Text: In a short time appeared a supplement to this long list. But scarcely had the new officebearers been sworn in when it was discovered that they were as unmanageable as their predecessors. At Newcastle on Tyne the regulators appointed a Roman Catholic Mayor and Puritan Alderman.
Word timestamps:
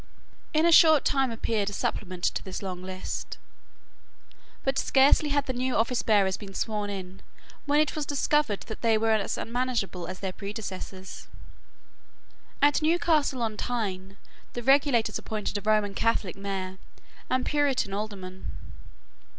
In 0.51 0.65
a 0.65 0.71
short 0.71 1.05
time 1.05 1.29
appeared 1.29 1.69
a 1.69 1.73
supplement 1.73 2.23
to 2.23 2.43
this 2.43 2.63
long 2.63 2.81
list. 2.81 3.37
But 4.63 4.79
scarcely 4.79 5.29
had 5.29 5.45
the 5.45 5.53
new 5.53 5.75
officebearers 5.75 6.37
been 6.37 6.55
sworn 6.55 6.89
in 6.89 7.21
when 7.67 7.79
it 7.79 7.95
was 7.95 8.07
discovered 8.07 8.61
that 8.61 8.81
they 8.81 8.97
were 8.97 9.11
as 9.11 9.37
unmanageable 9.37 10.07
as 10.07 10.17
their 10.19 10.33
predecessors. 10.33 11.27
At 12.63 12.81
Newcastle 12.81 13.43
on 13.43 13.57
Tyne 13.57 14.17
the 14.53 14.63
regulators 14.63 15.19
appointed 15.19 15.55
a 15.59 15.61
Roman 15.61 15.93
Catholic 15.93 16.35
Mayor 16.35 16.79
and 17.29 17.45
Puritan 17.45 17.93
Alderman. 17.93 18.47